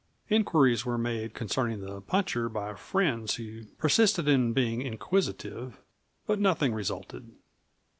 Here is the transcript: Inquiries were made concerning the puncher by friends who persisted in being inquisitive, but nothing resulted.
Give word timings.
Inquiries 0.29 0.83
were 0.83 0.97
made 0.97 1.35
concerning 1.35 1.79
the 1.81 2.01
puncher 2.01 2.49
by 2.49 2.73
friends 2.73 3.35
who 3.35 3.65
persisted 3.77 4.27
in 4.27 4.51
being 4.51 4.81
inquisitive, 4.81 5.79
but 6.25 6.39
nothing 6.39 6.73
resulted. 6.73 7.29